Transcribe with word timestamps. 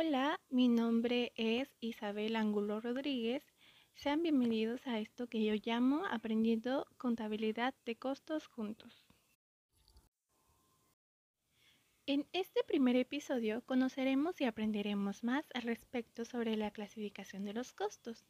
Hola, 0.00 0.40
mi 0.48 0.68
nombre 0.68 1.32
es 1.34 1.68
Isabel 1.80 2.36
Angulo 2.36 2.80
Rodríguez. 2.80 3.42
Sean 3.96 4.22
bienvenidos 4.22 4.86
a 4.86 5.00
esto 5.00 5.26
que 5.26 5.44
yo 5.44 5.54
llamo 5.54 6.06
Aprendiendo 6.08 6.86
Contabilidad 6.98 7.74
de 7.84 7.96
Costos 7.96 8.46
Juntos. 8.46 9.04
En 12.06 12.28
este 12.32 12.62
primer 12.62 12.94
episodio 12.94 13.60
conoceremos 13.62 14.40
y 14.40 14.44
aprenderemos 14.44 15.24
más 15.24 15.44
al 15.52 15.62
respecto 15.62 16.24
sobre 16.24 16.56
la 16.56 16.70
clasificación 16.70 17.44
de 17.44 17.54
los 17.54 17.72
costos. 17.72 18.24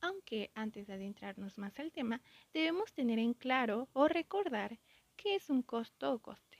Aunque 0.00 0.52
antes 0.54 0.86
de 0.86 0.94
adentrarnos 0.94 1.58
más 1.58 1.78
al 1.78 1.92
tema, 1.92 2.22
debemos 2.54 2.94
tener 2.94 3.18
en 3.18 3.34
claro 3.34 3.90
o 3.92 4.08
recordar 4.08 4.78
qué 5.16 5.34
es 5.34 5.50
un 5.50 5.60
costo 5.60 6.14
o 6.14 6.18
coste. 6.18 6.58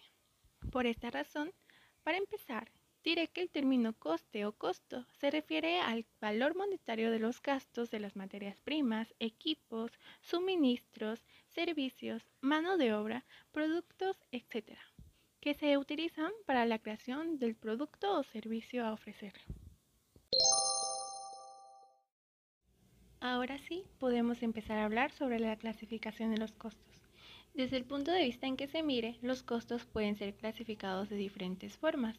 Por 0.70 0.84
esta 0.84 1.10
razón, 1.10 1.50
para 2.02 2.18
empezar, 2.18 2.70
diré 3.06 3.28
que 3.28 3.40
el 3.40 3.50
término 3.50 3.94
coste 3.94 4.44
o 4.46 4.52
costo 4.52 5.06
se 5.20 5.30
refiere 5.30 5.78
al 5.80 6.04
valor 6.20 6.56
monetario 6.56 7.12
de 7.12 7.20
los 7.20 7.40
gastos 7.40 7.88
de 7.92 8.00
las 8.00 8.16
materias 8.16 8.60
primas, 8.60 9.14
equipos, 9.20 9.92
suministros, 10.20 11.24
servicios, 11.46 12.28
mano 12.40 12.76
de 12.76 12.92
obra, 12.92 13.24
productos, 13.52 14.18
etc 14.32 14.76
que 15.40 15.54
se 15.54 15.78
utilizan 15.78 16.32
para 16.44 16.66
la 16.66 16.80
creación 16.80 17.38
del 17.38 17.54
producto 17.54 18.18
o 18.18 18.24
servicio 18.24 18.84
a 18.84 18.92
ofrecer. 18.92 19.32
Ahora 23.20 23.56
sí, 23.58 23.84
podemos 24.00 24.42
empezar 24.42 24.78
a 24.78 24.86
hablar 24.86 25.12
sobre 25.12 25.38
la 25.38 25.54
clasificación 25.54 26.32
de 26.34 26.38
los 26.38 26.50
costos. 26.50 27.05
Desde 27.56 27.78
el 27.78 27.84
punto 27.84 28.10
de 28.10 28.22
vista 28.22 28.46
en 28.46 28.58
que 28.58 28.66
se 28.66 28.82
mire, 28.82 29.16
los 29.22 29.42
costos 29.42 29.86
pueden 29.86 30.14
ser 30.14 30.34
clasificados 30.34 31.08
de 31.08 31.16
diferentes 31.16 31.74
formas, 31.74 32.18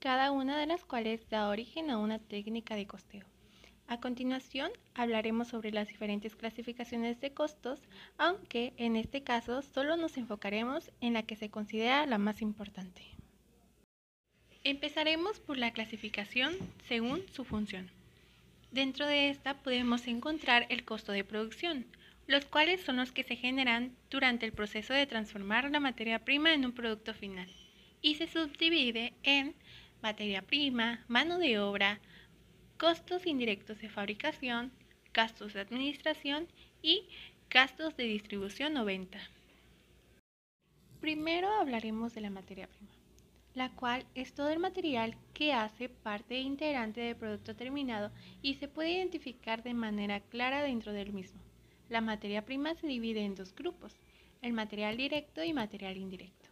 cada 0.00 0.30
una 0.30 0.58
de 0.58 0.64
las 0.64 0.82
cuales 0.82 1.28
da 1.28 1.50
origen 1.50 1.90
a 1.90 1.98
una 1.98 2.18
técnica 2.18 2.74
de 2.74 2.86
costeo. 2.86 3.26
A 3.86 4.00
continuación, 4.00 4.70
hablaremos 4.94 5.48
sobre 5.48 5.72
las 5.72 5.88
diferentes 5.88 6.34
clasificaciones 6.34 7.20
de 7.20 7.34
costos, 7.34 7.82
aunque 8.16 8.72
en 8.78 8.96
este 8.96 9.22
caso 9.22 9.60
solo 9.60 9.98
nos 9.98 10.16
enfocaremos 10.16 10.90
en 11.02 11.12
la 11.12 11.22
que 11.22 11.36
se 11.36 11.50
considera 11.50 12.06
la 12.06 12.16
más 12.16 12.40
importante. 12.40 13.02
Empezaremos 14.64 15.38
por 15.38 15.58
la 15.58 15.70
clasificación 15.74 16.54
según 16.88 17.22
su 17.30 17.44
función. 17.44 17.90
Dentro 18.70 19.06
de 19.06 19.28
esta 19.28 19.52
podemos 19.52 20.06
encontrar 20.06 20.64
el 20.70 20.86
costo 20.86 21.12
de 21.12 21.24
producción, 21.24 21.84
los 22.28 22.44
cuales 22.44 22.82
son 22.82 22.98
los 22.98 23.10
que 23.10 23.24
se 23.24 23.36
generan 23.36 23.96
durante 24.10 24.44
el 24.44 24.52
proceso 24.52 24.92
de 24.92 25.06
transformar 25.06 25.70
la 25.70 25.80
materia 25.80 26.18
prima 26.18 26.52
en 26.52 26.66
un 26.66 26.72
producto 26.72 27.14
final, 27.14 27.48
y 28.02 28.16
se 28.16 28.28
subdivide 28.28 29.14
en 29.22 29.54
materia 30.02 30.42
prima, 30.42 31.04
mano 31.08 31.38
de 31.38 31.58
obra, 31.58 32.00
costos 32.76 33.26
indirectos 33.26 33.80
de 33.80 33.88
fabricación, 33.88 34.70
gastos 35.14 35.54
de 35.54 35.60
administración 35.60 36.46
y 36.82 37.08
gastos 37.48 37.96
de 37.96 38.04
distribución 38.04 38.76
o 38.76 38.84
venta. 38.84 39.20
Primero 41.00 41.50
hablaremos 41.54 42.14
de 42.14 42.20
la 42.20 42.30
materia 42.30 42.68
prima, 42.68 42.92
la 43.54 43.70
cual 43.70 44.04
es 44.14 44.34
todo 44.34 44.50
el 44.50 44.58
material 44.58 45.16
que 45.32 45.54
hace 45.54 45.88
parte 45.88 46.38
integrante 46.38 47.00
del 47.00 47.16
producto 47.16 47.56
terminado 47.56 48.12
y 48.42 48.56
se 48.56 48.68
puede 48.68 48.92
identificar 48.92 49.62
de 49.62 49.72
manera 49.72 50.20
clara 50.20 50.62
dentro 50.62 50.92
del 50.92 51.14
mismo. 51.14 51.47
La 51.88 52.00
materia 52.00 52.44
prima 52.44 52.74
se 52.74 52.86
divide 52.86 53.24
en 53.24 53.34
dos 53.34 53.54
grupos, 53.54 53.94
el 54.42 54.52
material 54.52 54.96
directo 54.96 55.42
y 55.42 55.52
material 55.52 55.96
indirecto. 55.96 56.50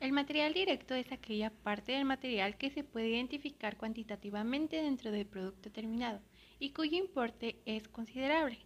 El 0.00 0.12
material 0.12 0.54
directo 0.54 0.94
es 0.94 1.10
aquella 1.10 1.50
parte 1.50 1.92
del 1.92 2.04
material 2.04 2.56
que 2.56 2.70
se 2.70 2.84
puede 2.84 3.08
identificar 3.08 3.76
cuantitativamente 3.76 4.80
dentro 4.80 5.10
del 5.10 5.26
producto 5.26 5.72
terminado 5.72 6.20
y 6.60 6.70
cuyo 6.70 6.96
importe 6.96 7.56
es 7.66 7.88
considerable. 7.88 8.58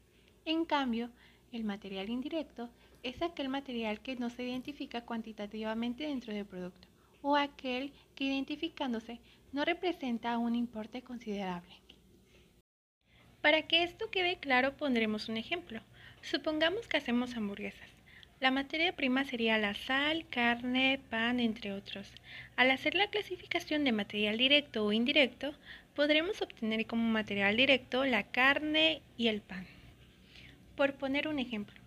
En 0.44 0.66
cambio, 0.66 1.10
el 1.52 1.64
material 1.64 2.10
indirecto 2.10 2.68
es 3.02 3.22
aquel 3.22 3.48
material 3.48 4.00
que 4.00 4.16
no 4.16 4.28
se 4.28 4.42
identifica 4.42 5.06
cuantitativamente 5.06 6.04
dentro 6.04 6.34
del 6.34 6.44
producto 6.44 6.88
o 7.22 7.36
aquel 7.36 7.92
que 8.14 8.24
identificándose 8.24 9.20
no 9.52 9.64
representa 9.64 10.36
un 10.36 10.54
importe 10.54 11.02
considerable. 11.02 11.74
Para 13.40 13.62
que 13.62 13.82
esto 13.82 14.10
quede 14.10 14.36
claro 14.36 14.76
pondremos 14.76 15.28
un 15.28 15.36
ejemplo. 15.36 15.80
Supongamos 16.22 16.86
que 16.86 16.96
hacemos 16.96 17.36
hamburguesas. 17.36 17.88
La 18.38 18.50
materia 18.50 18.94
prima 18.94 19.24
sería 19.24 19.58
la 19.58 19.74
sal, 19.74 20.24
carne, 20.30 21.00
pan, 21.10 21.40
entre 21.40 21.72
otros. 21.72 22.12
Al 22.56 22.70
hacer 22.70 22.94
la 22.94 23.08
clasificación 23.08 23.84
de 23.84 23.92
material 23.92 24.38
directo 24.38 24.84
o 24.84 24.92
indirecto, 24.92 25.54
podremos 25.94 26.40
obtener 26.40 26.86
como 26.86 27.02
material 27.04 27.56
directo 27.56 28.04
la 28.04 28.22
carne 28.22 29.02
y 29.16 29.28
el 29.28 29.42
pan. 29.42 29.66
Por 30.76 30.94
poner 30.94 31.28
un 31.28 31.38
ejemplo, 31.38 31.80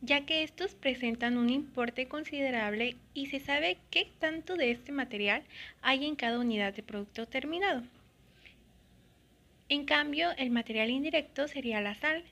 ya 0.00 0.26
que 0.26 0.42
estos 0.42 0.74
presentan 0.74 1.36
un 1.38 1.50
importe 1.50 2.08
considerable 2.08 2.96
y 3.12 3.26
se 3.26 3.40
sabe 3.40 3.78
qué 3.90 4.10
tanto 4.18 4.56
de 4.56 4.70
este 4.70 4.92
material 4.92 5.42
hay 5.82 6.04
en 6.04 6.16
cada 6.16 6.38
unidad 6.38 6.74
de 6.74 6.82
producto 6.82 7.26
terminado. 7.26 7.82
En 9.68 9.84
cambio, 9.84 10.30
el 10.36 10.50
material 10.50 10.90
indirecto 10.90 11.48
sería 11.48 11.80
la 11.80 11.94
sal, 11.94 12.24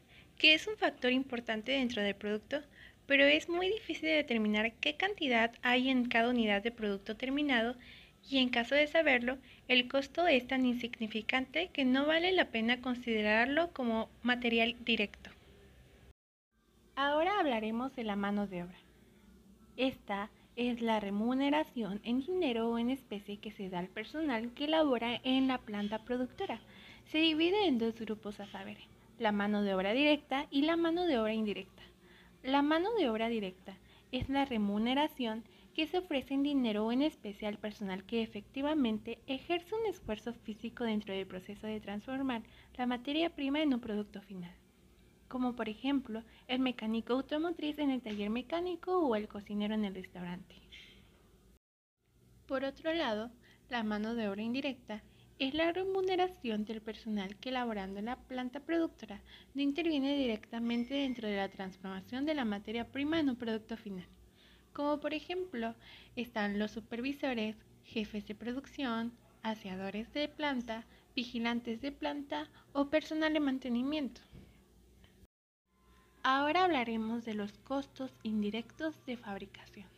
que 0.42 0.54
es 0.54 0.66
un 0.66 0.76
factor 0.76 1.12
importante 1.12 1.70
dentro 1.70 2.03
del 2.03 2.16
producto, 2.16 2.62
pero 3.06 3.25
es 3.25 3.48
muy 3.48 3.69
difícil 3.69 4.08
de 4.08 4.16
determinar 4.16 4.72
qué 4.80 4.97
cantidad 4.97 5.53
hay 5.62 5.88
en 5.88 6.08
cada 6.08 6.30
unidad 6.30 6.64
de 6.64 6.72
producto 6.72 7.16
terminado 7.16 7.76
y 8.28 8.38
en 8.38 8.48
caso 8.48 8.75
de 8.75 8.88
saberlo, 8.88 9.38
el 9.69 9.86
costo 9.86 10.26
es 10.26 10.44
tan 10.48 10.66
insignificante 10.66 11.70
que 11.72 11.84
no 11.84 12.06
vale 12.06 12.32
la 12.32 12.47
pena 12.47 12.80
considerarlo 12.80 13.72
como 13.72 14.08
material 14.25 14.75
directo. 14.84 15.30
Ahora 16.97 17.38
hablaremos 17.38 17.94
de 17.94 18.03
la 18.03 18.16
mano 18.16 18.48
de 18.48 18.64
obra. 18.64 18.78
Esta 19.76 20.28
es 20.56 20.82
la 20.82 20.98
remuneración 20.98 22.00
en 22.03 22.19
dinero 22.19 22.69
o 22.69 22.78
en 22.80 22.91
especie 22.91 23.36
que 23.36 23.53
se 23.53 23.69
da 23.69 23.78
al 23.78 23.86
personal 23.86 24.53
que 24.54 24.66
labora 24.66 25.20
en 25.22 25.47
la 25.47 25.59
planta 25.59 26.00
productora. 26.00 26.60
Se 27.12 27.19
divide 27.19 27.69
en 27.69 27.78
dos 27.78 28.00
grupos 28.00 28.41
a 28.41 28.47
saber, 28.47 28.78
la 29.22 29.31
mano 29.31 29.62
de 29.62 29.72
obra 29.72 29.93
directa 29.93 30.49
y 30.50 30.62
la 30.62 30.77
mano 30.77 31.06
de 31.06 31.16
obra 31.19 31.33
indirecta. 31.33 31.83
La 32.43 32.60
mano 32.60 32.93
de 32.99 33.09
obra 33.09 33.28
directa 33.28 33.78
es 34.10 34.28
la 34.28 34.44
remuneración 34.44 35.44
que 35.75 35.87
se 35.87 35.99
ofrece 35.99 36.34
en 36.34 36.43
dinero 36.43 36.84
o 36.84 36.93
en 36.93 37.03
especie 37.03 37.47
al 37.47 37.56
personal 37.56 38.05
que 38.05 38.22
efectivamente 38.22 39.21
ejerce 39.28 39.77
un 39.77 39.87
esfuerzo 39.87 40.34
físico 40.34 40.83
dentro 40.83 41.15
del 41.15 41.27
proceso 41.27 41.69
de 41.69 41.81
transformar 41.81 42.43
la 42.77 42.87
materia 42.87 43.31
prima 43.31 43.62
en 43.62 43.72
un 43.72 43.81
producto 43.81 44.21
final, 44.22 44.55
como 45.28 45.54
por 45.54 45.69
ejemplo 45.69 46.25
el 46.49 46.59
mecánico 46.59 47.12
automotriz 47.12 47.78
en 47.78 47.91
el 47.91 48.03
taller 48.03 48.28
mecánico 48.28 48.99
o 48.99 49.15
el 49.15 49.28
cocinero 49.28 49.75
en 49.75 49.84
el 49.84 49.94
restaurante. 49.94 50.56
Por 52.47 52.65
otro 52.65 52.93
lado, 52.93 53.31
la 53.71 53.84
mano 53.84 54.16
de 54.16 54.28
obra 54.28 54.43
indirecta 54.43 55.03
es 55.42 55.54
la 55.54 55.72
remuneración 55.72 56.64
del 56.64 56.80
personal 56.80 57.34
que 57.34 57.50
laborando 57.50 57.98
en 57.98 58.04
la 58.04 58.14
planta 58.14 58.60
productora 58.60 59.20
no 59.54 59.62
interviene 59.62 60.16
directamente 60.16 60.94
dentro 60.94 61.26
de 61.26 61.36
la 61.36 61.48
transformación 61.48 62.25
de 62.25 62.34
la 62.34 62.44
materia 62.44 62.92
prima 62.92 63.19
en 63.19 63.28
un 63.28 63.34
producto 63.34 63.76
final, 63.76 64.06
como 64.72 65.00
por 65.00 65.14
ejemplo 65.14 65.75
están 66.14 66.60
los 66.60 66.70
supervisores, 66.70 67.56
jefes 67.84 68.25
de 68.28 68.36
producción, 68.36 69.12
aseadores 69.42 70.12
de 70.12 70.28
planta, 70.28 70.84
vigilantes 71.16 71.80
de 71.80 71.91
planta 71.91 72.48
o 72.72 72.84
personal 72.84 73.32
de 73.32 73.41
mantenimiento. 73.41 74.20
Ahora 76.22 76.62
hablaremos 76.62 77.24
de 77.24 77.34
los 77.34 77.59
costos 77.64 78.12
indirectos 78.22 78.94
de 79.06 79.16
fabricación. 79.16 79.89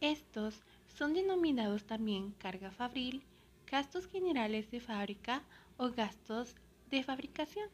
Estos 0.00 0.62
son 0.86 1.12
denominados 1.12 1.84
también 1.84 2.30
carga 2.38 2.70
fabril, 2.70 3.22
gastos 3.70 4.06
generales 4.06 4.70
de 4.70 4.80
fábrica 4.80 5.44
o 5.76 5.90
gastos 5.90 6.54
de 6.90 7.02
fabricación. 7.02 7.68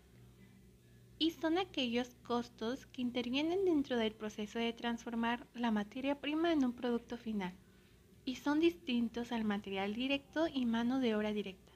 Y 1.18 1.30
son 1.30 1.58
aquellos 1.58 2.16
costos 2.22 2.86
que 2.86 3.02
intervienen 3.02 3.64
dentro 3.64 3.96
del 3.96 4.12
proceso 4.12 4.58
de 4.58 4.72
transformar 4.72 5.46
la 5.54 5.70
materia 5.70 6.20
prima 6.20 6.52
en 6.52 6.64
un 6.64 6.72
producto 6.72 7.16
final 7.16 7.54
y 8.24 8.36
son 8.36 8.58
distintos 8.58 9.32
al 9.32 9.44
material 9.44 9.94
directo 9.94 10.48
y 10.52 10.66
mano 10.66 10.98
de 10.98 11.14
obra 11.14 11.32
directa. 11.32 11.72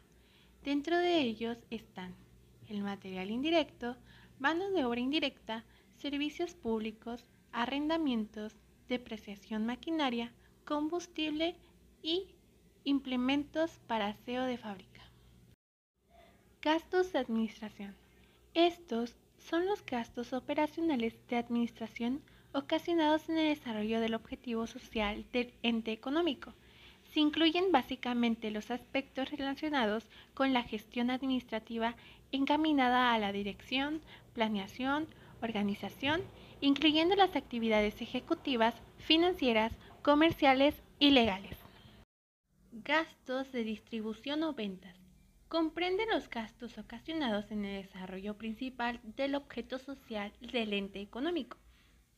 Dentro 0.64 0.96
de 0.98 1.20
ellos 1.20 1.58
están 1.70 2.14
el 2.68 2.82
material 2.82 3.30
indirecto, 3.30 3.96
mano 4.38 4.70
de 4.70 4.84
obra 4.84 5.00
indirecta, 5.00 5.64
servicios 5.96 6.54
públicos, 6.54 7.26
arrendamientos, 7.52 8.56
depreciación 8.88 9.66
maquinaria, 9.66 10.32
combustible 10.64 11.56
y 12.02 12.34
Implementos 12.88 13.70
para 13.86 14.06
aseo 14.06 14.44
de 14.44 14.56
fábrica. 14.56 15.02
Gastos 16.62 17.12
de 17.12 17.18
administración. 17.18 17.94
Estos 18.54 19.14
son 19.36 19.66
los 19.66 19.84
gastos 19.84 20.32
operacionales 20.32 21.14
de 21.28 21.36
administración 21.36 22.22
ocasionados 22.54 23.28
en 23.28 23.36
el 23.36 23.54
desarrollo 23.54 24.00
del 24.00 24.14
objetivo 24.14 24.66
social 24.66 25.26
del 25.34 25.52
ente 25.62 25.92
económico. 25.92 26.54
se 27.12 27.20
incluyen 27.20 27.72
básicamente 27.72 28.50
los 28.50 28.70
aspectos 28.70 29.30
relacionados 29.32 30.08
con 30.32 30.54
la 30.54 30.62
gestión 30.62 31.10
administrativa 31.10 31.94
encaminada 32.32 33.12
a 33.12 33.18
la 33.18 33.32
dirección, 33.32 34.00
planeación, 34.32 35.08
organización, 35.42 36.22
incluyendo 36.62 37.16
las 37.16 37.36
actividades 37.36 38.00
ejecutivas, 38.00 38.74
financieras, 38.96 39.74
comerciales 40.00 40.74
y 40.98 41.10
legales. 41.10 41.57
Gastos 42.70 43.50
de 43.50 43.64
distribución 43.64 44.42
o 44.42 44.52
ventas. 44.52 44.94
Comprende 45.48 46.04
los 46.04 46.28
gastos 46.28 46.76
ocasionados 46.76 47.50
en 47.50 47.64
el 47.64 47.82
desarrollo 47.82 48.36
principal 48.36 49.00
del 49.16 49.36
objeto 49.36 49.78
social 49.78 50.34
del 50.40 50.74
ente 50.74 51.00
económico 51.00 51.56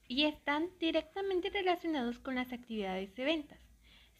y 0.08 0.24
están 0.24 0.68
directamente 0.80 1.50
relacionados 1.50 2.18
con 2.18 2.34
las 2.34 2.52
actividades 2.52 3.14
de 3.14 3.24
ventas. 3.24 3.60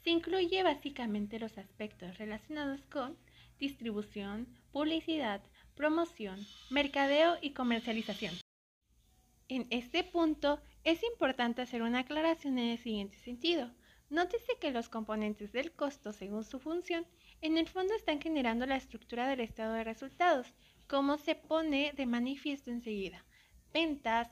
Se 0.05 0.11
incluye 0.11 0.63
básicamente 0.63 1.41
los 1.41 1.59
aspectos 1.59 2.17
relacionados 2.19 2.81
con 2.87 3.17
distribución, 3.59 4.47
publicidad, 4.71 5.43
promoción, 5.75 6.39
mercadeo 6.71 7.39
y 7.43 7.51
comercialización. 7.55 8.35
En 9.49 9.67
este 9.71 10.05
punto 10.05 10.61
es 10.85 11.03
importante 11.03 11.63
hacer 11.63 11.83
una 11.83 11.99
aclaración 12.01 12.57
en 12.59 12.69
el 12.69 12.79
siguiente 12.79 13.19
sentido. 13.19 13.73
Nótese 14.11 14.59
que 14.61 14.73
los 14.73 14.89
componentes 14.89 15.53
del 15.53 15.71
costo 15.71 16.13
según 16.13 16.43
su 16.45 16.59
función 16.59 17.07
en 17.41 17.57
el 17.57 17.69
fondo 17.69 17.95
están 17.95 18.21
generando 18.21 18.67
la 18.67 18.75
estructura 18.77 19.29
del 19.29 19.39
estado 19.39 19.75
de 19.75 19.85
resultados, 19.85 20.53
como 20.89 21.17
se 21.17 21.37
pone 21.37 21.93
de 21.97 22.07
manifiesto 22.07 22.73
enseguida. 22.73 23.25
Ventas, 23.73 24.29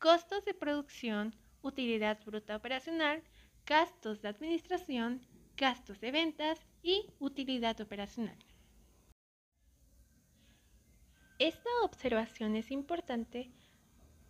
costos 0.00 0.44
de 0.44 0.54
producción, 0.54 1.36
utilidad 1.62 2.18
bruta 2.26 2.56
operacional, 2.56 3.22
gastos 3.64 4.20
de 4.22 4.28
administración, 4.28 5.24
gastos 5.56 6.00
de 6.00 6.10
ventas 6.10 6.66
y 6.82 7.06
utilidad 7.20 7.80
operacional. 7.80 8.36
Esta 11.38 11.70
observación 11.84 12.56
es 12.56 12.72
importante 12.72 13.52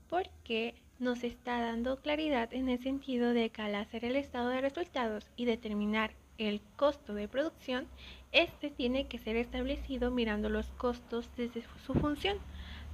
porque 0.08 0.82
nos 1.02 1.24
está 1.24 1.60
dando 1.60 1.96
claridad 1.96 2.54
en 2.54 2.68
el 2.68 2.80
sentido 2.80 3.32
de 3.32 3.50
que 3.50 3.60
al 3.60 3.74
hacer 3.74 4.04
el 4.04 4.14
estado 4.14 4.50
de 4.50 4.60
resultados 4.60 5.28
y 5.34 5.46
determinar 5.46 6.12
el 6.38 6.60
costo 6.76 7.12
de 7.12 7.26
producción, 7.26 7.88
este 8.30 8.70
tiene 8.70 9.08
que 9.08 9.18
ser 9.18 9.34
establecido 9.34 10.12
mirando 10.12 10.48
los 10.48 10.70
costos 10.70 11.28
desde 11.36 11.64
su 11.84 11.94
función, 11.94 12.38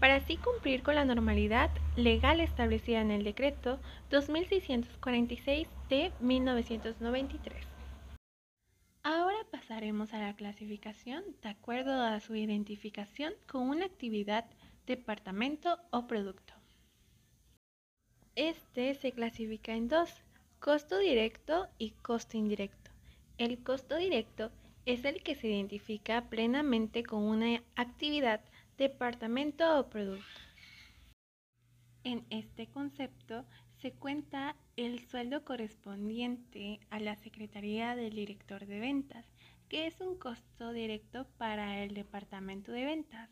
para 0.01 0.17
así 0.17 0.39
cumplir 0.39 0.83
con 0.83 0.95
la 0.95 1.05
normalidad 1.05 1.71
legal 1.97 2.41
establecida 2.41 3.03
en 3.03 3.11
el 3.11 3.25
decreto 3.25 3.79
2646 4.11 5.69
de 5.91 6.11
1993. 6.21 7.67
Ahora 9.03 9.39
pasaremos 9.51 10.15
a 10.15 10.19
la 10.19 10.35
clasificación 10.35 11.25
de 11.43 11.51
acuerdo 11.51 12.03
a 12.03 12.19
su 12.21 12.35
identificación 12.35 13.35
con 13.47 13.69
una 13.69 13.85
actividad, 13.85 14.47
departamento 14.87 15.79
o 15.91 16.07
producto. 16.07 16.58
Este 18.39 18.95
se 18.95 19.11
clasifica 19.11 19.75
en 19.75 19.89
dos, 19.89 20.23
costo 20.61 20.97
directo 20.97 21.67
y 21.77 21.91
costo 21.91 22.37
indirecto. 22.37 22.93
El 23.37 23.65
costo 23.65 23.97
directo 23.97 24.53
es 24.87 25.05
el 25.05 25.25
que 25.25 25.35
se 25.35 25.49
identifica 25.49 26.29
plenamente 26.29 27.03
con 27.03 27.25
una 27.25 27.65
actividad, 27.75 28.41
departamento 28.77 29.81
o 29.81 29.91
producto. 29.91 30.41
En 32.05 32.25
este 32.31 32.69
concepto 32.69 33.45
se 33.73 33.91
cuenta 33.91 34.55
el 34.77 35.01
sueldo 35.09 35.45
correspondiente 35.45 36.79
a 36.91 37.01
la 37.01 37.17
Secretaría 37.17 37.97
del 37.97 38.15
Director 38.15 38.67
de 38.67 38.79
Ventas, 38.79 39.27
que 39.69 39.89
es 39.89 40.01
un 40.01 40.17
costo 40.17 40.73
directo 40.73 41.27
para 41.39 41.83
el 41.83 41.93
departamento 41.93 42.71
de 42.71 42.85
ventas. 42.85 43.31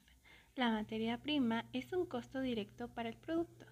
La 0.57 0.73
materia 0.73 1.19
prima 1.19 1.65
es 1.73 1.93
un 1.93 2.07
costo 2.07 2.41
directo 2.41 2.89
para 2.89 3.09
el 3.09 3.17
producto, 3.17 3.67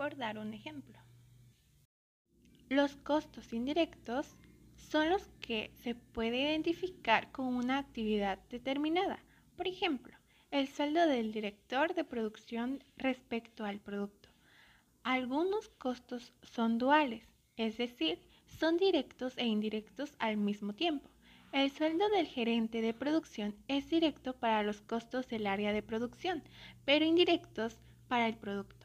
por 0.00 0.16
dar 0.16 0.38
un 0.38 0.54
ejemplo. 0.54 0.98
Los 2.70 2.96
costos 2.96 3.52
indirectos 3.52 4.34
son 4.74 5.10
los 5.10 5.28
que 5.42 5.72
se 5.82 5.94
puede 5.94 6.40
identificar 6.40 7.30
con 7.32 7.54
una 7.54 7.76
actividad 7.76 8.38
determinada. 8.48 9.22
Por 9.58 9.68
ejemplo, 9.68 10.16
el 10.50 10.68
sueldo 10.68 11.06
del 11.06 11.32
director 11.32 11.92
de 11.92 12.04
producción 12.04 12.82
respecto 12.96 13.66
al 13.66 13.78
producto. 13.78 14.30
Algunos 15.02 15.68
costos 15.68 16.32
son 16.44 16.78
duales, 16.78 17.28
es 17.58 17.76
decir, 17.76 18.22
son 18.46 18.78
directos 18.78 19.36
e 19.36 19.44
indirectos 19.44 20.14
al 20.18 20.38
mismo 20.38 20.72
tiempo. 20.72 21.10
El 21.52 21.70
sueldo 21.70 22.08
del 22.08 22.26
gerente 22.26 22.80
de 22.80 22.94
producción 22.94 23.54
es 23.68 23.90
directo 23.90 24.32
para 24.32 24.62
los 24.62 24.80
costos 24.80 25.28
del 25.28 25.46
área 25.46 25.74
de 25.74 25.82
producción, 25.82 26.42
pero 26.86 27.04
indirectos 27.04 27.76
para 28.08 28.28
el 28.28 28.38
producto. 28.38 28.79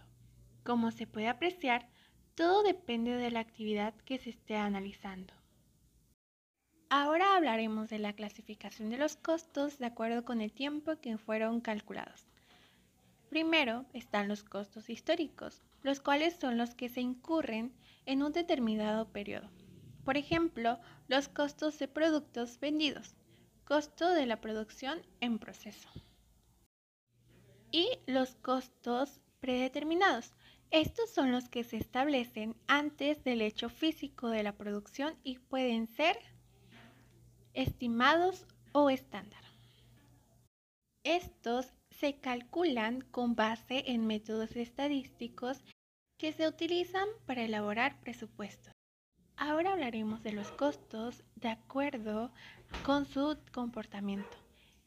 Como 0.66 0.90
se 0.90 1.06
puede 1.06 1.28
apreciar, 1.28 1.88
todo 2.34 2.64
depende 2.64 3.12
de 3.12 3.30
la 3.30 3.40
actividad 3.40 3.94
que 4.04 4.18
se 4.18 4.32
esté 4.32 4.58
analizando. 4.58 5.32
Ahora 6.90 7.36
hablaremos 7.36 7.90
de 7.90 8.00
la 8.00 8.14
clasificación 8.14 8.90
de 8.90 8.98
los 8.98 9.16
costos 9.16 9.78
de 9.78 9.86
acuerdo 9.86 10.26
con 10.26 10.42
el 10.42 10.52
tiempo 10.52 11.00
que 11.00 11.20
fueron 11.20 11.62
calculados. 11.62 12.26
Primero 13.30 13.86
están 13.94 14.28
los 14.28 14.44
costos 14.44 14.90
históricos, 14.90 15.62
los 15.84 16.00
cuales 16.00 16.36
son 16.36 16.58
los 16.58 16.74
que 16.74 16.90
se 16.90 17.02
incurren 17.02 17.72
en 18.08 18.24
un 18.24 18.34
determinado 18.34 19.08
periodo. 19.10 19.52
Por 20.04 20.18
ejemplo, 20.18 20.80
los 21.08 21.28
costos 21.28 21.78
de 21.78 21.88
productos 21.88 22.60
vendidos, 22.60 23.16
costo 23.66 24.10
de 24.10 24.26
la 24.26 24.42
producción 24.42 25.00
en 25.22 25.38
proceso. 25.38 25.90
Y 27.72 27.88
los 28.08 28.34
costos 28.36 29.20
predeterminados, 29.42 30.34
estos 30.72 31.10
son 31.10 31.32
los 31.32 31.50
que 31.50 31.64
se 31.64 31.78
establecen 31.78 32.56
antes 32.68 33.24
del 33.24 33.42
hecho 33.42 33.70
físico 33.70 34.30
de 34.30 34.44
la 34.44 34.54
producción 34.54 35.16
y 35.24 35.38
pueden 35.40 35.88
ser 35.88 36.18
estimados 37.54 38.46
o 38.74 38.90
estándar. 38.90 39.42
Estos 41.04 41.72
se 41.92 42.20
calculan 42.20 43.02
con 43.02 43.36
base 43.36 43.84
en 43.88 44.06
métodos 44.06 44.56
estadísticos 44.56 45.64
que 46.18 46.34
se 46.34 46.48
utilizan 46.48 47.08
para 47.26 47.44
elaborar 47.44 48.00
presupuestos. 48.02 48.74
Ahora 49.38 49.74
hablaremos 49.74 50.24
de 50.24 50.32
los 50.32 50.52
costos 50.52 51.24
de 51.36 51.50
acuerdo 51.50 52.32
con 52.84 53.06
su 53.06 53.38
comportamiento. 53.52 54.38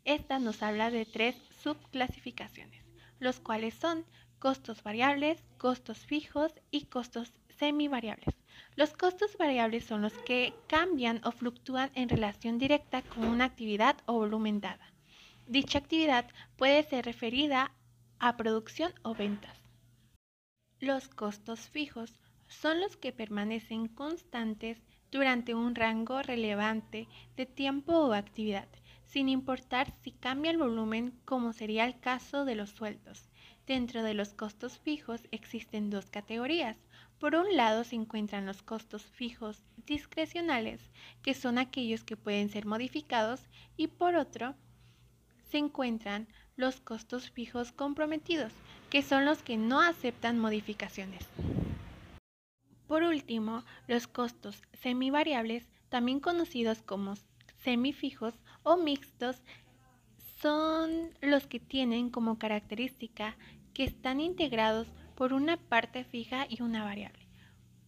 Esta 0.04 0.38
nos 0.38 0.62
habla 0.62 0.90
de 0.90 1.04
tres 1.04 1.37
subclasificaciones, 1.62 2.85
los 3.20 3.40
cuales 3.40 3.75
son 3.75 4.04
costos 4.38 4.83
variables, 4.83 5.42
costos 5.59 5.99
fijos 5.99 6.52
y 6.71 6.87
costos 6.87 7.33
semivariables. 7.59 8.35
Los 8.76 8.90
costos 8.97 9.37
variables 9.37 9.85
son 9.85 10.02
los 10.02 10.12
que 10.12 10.54
cambian 10.68 11.21
o 11.25 11.33
fluctúan 11.33 11.90
en 11.95 12.09
relación 12.09 12.59
directa 12.59 13.02
con 13.02 13.25
una 13.25 13.47
actividad 13.47 13.97
o 14.07 14.14
volumen 14.14 14.61
dada. 14.61 14.92
Dicha 15.47 15.78
actividad 15.78 16.26
puede 16.57 16.83
ser 16.83 17.04
referida 17.04 17.73
a 18.18 18.37
producción 18.37 18.92
o 19.02 19.14
ventas. 19.14 19.59
Los 20.80 21.09
costos 21.09 21.68
fijos 21.68 22.18
son 22.47 22.80
los 22.80 22.97
que 22.97 23.12
permanecen 23.12 23.88
constantes 23.88 24.78
durante 25.11 25.54
un 25.54 25.75
rango 25.75 26.23
relevante 26.23 27.09
de 27.37 27.47
tiempo 27.47 27.92
o 27.92 28.12
actividad, 28.12 28.68
sin 29.07 29.28
importar 29.28 29.92
si 30.02 30.12
cambia 30.12 30.50
el 30.50 30.59
volumen 30.59 31.18
como 31.25 31.52
sería 31.52 31.85
el 31.87 31.99
caso 31.99 32.45
de 32.45 32.54
los 32.54 32.71
sueldos. 32.71 33.27
Dentro 33.68 34.02
de 34.02 34.14
los 34.14 34.30
costos 34.32 34.78
fijos 34.78 35.20
existen 35.30 35.90
dos 35.90 36.06
categorías. 36.06 36.78
Por 37.20 37.34
un 37.34 37.54
lado 37.54 37.84
se 37.84 37.96
encuentran 37.96 38.46
los 38.46 38.62
costos 38.62 39.02
fijos 39.02 39.62
discrecionales, 39.87 40.80
que 41.20 41.34
son 41.34 41.58
aquellos 41.58 42.02
que 42.02 42.16
pueden 42.16 42.48
ser 42.48 42.64
modificados, 42.64 43.42
y 43.76 43.88
por 43.88 44.14
otro 44.14 44.54
se 45.50 45.58
encuentran 45.58 46.28
los 46.56 46.80
costos 46.80 47.30
fijos 47.30 47.70
comprometidos, 47.70 48.54
que 48.88 49.02
son 49.02 49.26
los 49.26 49.42
que 49.42 49.58
no 49.58 49.82
aceptan 49.82 50.38
modificaciones. 50.38 51.26
Por 52.87 53.02
último, 53.02 53.64
los 53.87 54.06
costos 54.06 54.62
semivariables, 54.80 55.68
también 55.90 56.20
conocidos 56.20 56.80
como 56.80 57.16
semifijos 57.58 58.32
o 58.62 58.78
mixtos, 58.78 59.42
son 60.40 61.10
los 61.20 61.46
que 61.46 61.58
tienen 61.58 62.10
como 62.10 62.38
característica 62.38 63.37
que 63.78 63.85
están 63.85 64.18
integrados 64.18 64.88
por 65.14 65.32
una 65.32 65.56
parte 65.56 66.02
fija 66.02 66.49
y 66.49 66.62
una 66.62 66.82
variable. 66.82 67.28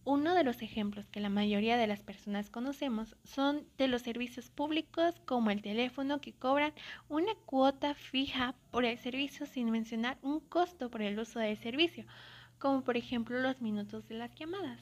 Uno 0.05 0.35
de 0.35 0.45
los 0.45 0.61
ejemplos 0.61 1.09
que 1.09 1.19
la 1.19 1.27
mayoría 1.27 1.75
de 1.75 1.85
las 1.85 2.01
personas 2.01 2.49
conocemos 2.49 3.17
son 3.25 3.67
de 3.77 3.89
los 3.89 4.01
servicios 4.01 4.49
públicos 4.49 5.19
como 5.25 5.51
el 5.51 5.61
teléfono 5.61 6.21
que 6.21 6.31
cobran 6.31 6.71
una 7.09 7.35
cuota 7.45 7.93
fija 7.93 8.55
por 8.71 8.85
el 8.85 8.99
servicio 8.99 9.45
sin 9.45 9.69
mencionar 9.69 10.17
un 10.21 10.39
costo 10.39 10.89
por 10.89 11.01
el 11.01 11.19
uso 11.19 11.39
del 11.39 11.57
servicio, 11.57 12.05
como 12.57 12.85
por 12.85 12.95
ejemplo 12.95 13.41
los 13.41 13.59
minutos 13.59 14.07
de 14.07 14.15
las 14.15 14.33
llamadas. 14.35 14.79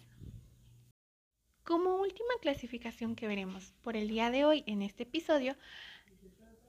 Como 1.64 1.96
última 1.96 2.36
clasificación 2.40 3.16
que 3.16 3.28
veremos 3.28 3.74
por 3.82 3.98
el 3.98 4.10
día 4.10 4.30
de 4.30 4.46
hoy 4.46 4.64
en 4.68 4.84
este 4.84 5.04
episodio, 5.04 5.56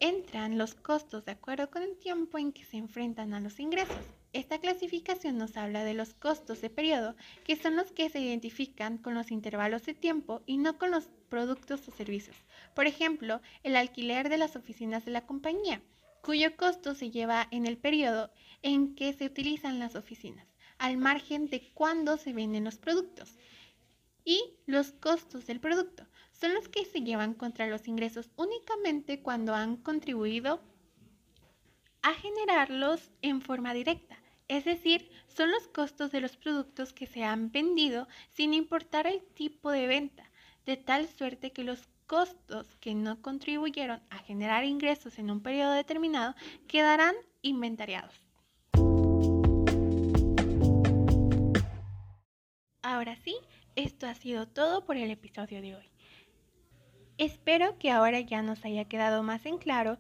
entran 0.00 0.56
los 0.56 0.74
costos 0.74 1.26
de 1.26 1.32
acuerdo 1.32 1.70
con 1.70 1.82
el 1.82 1.96
tiempo 1.98 2.38
en 2.38 2.52
que 2.52 2.64
se 2.64 2.78
enfrentan 2.78 3.34
a 3.34 3.40
los 3.40 3.60
ingresos. 3.60 3.98
Esta 4.32 4.58
clasificación 4.58 5.36
nos 5.36 5.56
habla 5.56 5.84
de 5.84 5.92
los 5.92 6.14
costos 6.14 6.60
de 6.62 6.70
periodo, 6.70 7.16
que 7.44 7.56
son 7.56 7.76
los 7.76 7.92
que 7.92 8.08
se 8.08 8.20
identifican 8.20 8.96
con 8.96 9.14
los 9.14 9.30
intervalos 9.30 9.84
de 9.84 9.92
tiempo 9.92 10.42
y 10.46 10.56
no 10.56 10.78
con 10.78 10.90
los 10.90 11.10
productos 11.28 11.86
o 11.86 11.92
servicios. 11.92 12.36
Por 12.74 12.86
ejemplo, 12.86 13.42
el 13.62 13.76
alquiler 13.76 14.28
de 14.28 14.38
las 14.38 14.56
oficinas 14.56 15.04
de 15.04 15.10
la 15.10 15.26
compañía, 15.26 15.82
cuyo 16.22 16.56
costo 16.56 16.94
se 16.94 17.10
lleva 17.10 17.48
en 17.50 17.66
el 17.66 17.76
periodo 17.76 18.30
en 18.62 18.94
que 18.94 19.12
se 19.12 19.26
utilizan 19.26 19.78
las 19.78 19.96
oficinas, 19.96 20.46
al 20.78 20.96
margen 20.96 21.50
de 21.50 21.68
cuándo 21.74 22.16
se 22.16 22.32
venden 22.32 22.64
los 22.64 22.78
productos. 22.78 23.36
Y 24.24 24.54
los 24.66 24.92
costos 24.92 25.46
del 25.46 25.60
producto 25.60 26.06
son 26.40 26.54
los 26.54 26.68
que 26.68 26.86
se 26.86 27.02
llevan 27.02 27.34
contra 27.34 27.66
los 27.66 27.86
ingresos 27.86 28.30
únicamente 28.36 29.20
cuando 29.20 29.54
han 29.54 29.76
contribuido 29.76 30.62
a 32.02 32.14
generarlos 32.14 33.10
en 33.20 33.42
forma 33.42 33.74
directa. 33.74 34.18
Es 34.48 34.64
decir, 34.64 35.10
son 35.28 35.50
los 35.50 35.68
costos 35.68 36.10
de 36.10 36.20
los 36.20 36.36
productos 36.36 36.92
que 36.92 37.06
se 37.06 37.24
han 37.24 37.52
vendido 37.52 38.08
sin 38.30 38.54
importar 38.54 39.06
el 39.06 39.22
tipo 39.34 39.70
de 39.70 39.86
venta, 39.86 40.30
de 40.64 40.76
tal 40.76 41.08
suerte 41.08 41.52
que 41.52 41.62
los 41.62 41.88
costos 42.06 42.66
que 42.80 42.94
no 42.94 43.20
contribuyeron 43.20 44.02
a 44.08 44.18
generar 44.18 44.64
ingresos 44.64 45.18
en 45.18 45.30
un 45.30 45.42
periodo 45.42 45.72
determinado 45.72 46.34
quedarán 46.66 47.14
inventariados. 47.42 48.14
Ahora 52.82 53.14
sí, 53.16 53.36
esto 53.76 54.06
ha 54.06 54.14
sido 54.14 54.48
todo 54.48 54.84
por 54.84 54.96
el 54.96 55.10
episodio 55.10 55.60
de 55.60 55.76
hoy. 55.76 55.89
Espero 57.20 57.76
que 57.78 57.90
ahora 57.90 58.18
ya 58.20 58.40
nos 58.40 58.64
haya 58.64 58.86
quedado 58.86 59.22
más 59.22 59.44
en 59.44 59.58
claro 59.58 59.98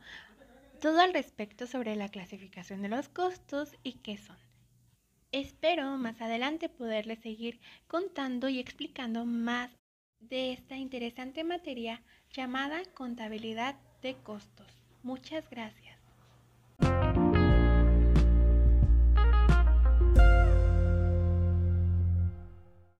todo 0.80 1.00
al 1.00 1.12
respecto 1.12 1.66
sobre 1.66 1.94
la 1.94 2.08
clasificación 2.08 2.80
de 2.80 2.88
los 2.88 3.10
costos 3.10 3.76
y 3.82 3.98
qué 3.98 4.16
son. 4.16 4.38
Espero 5.30 5.98
más 5.98 6.18
adelante 6.22 6.70
poderles 6.70 7.18
seguir 7.18 7.60
contando 7.88 8.48
y 8.48 8.58
explicando 8.58 9.26
más 9.26 9.70
de 10.18 10.54
esta 10.54 10.78
interesante 10.78 11.44
materia 11.44 12.02
llamada 12.32 12.80
contabilidad 12.94 13.76
de 14.00 14.14
costos. 14.14 14.82
Muchas 15.02 15.44
gracias. 15.50 15.89